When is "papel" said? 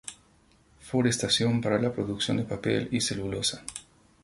2.45-2.87